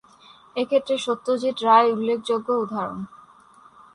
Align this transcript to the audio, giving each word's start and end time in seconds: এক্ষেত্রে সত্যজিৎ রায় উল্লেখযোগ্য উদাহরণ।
এক্ষেত্রে 0.55 0.95
সত্যজিৎ 0.97 1.57
রায় 1.63 1.89
উল্লেখযোগ্য 1.91 2.47
উদাহরণ। 2.63 2.99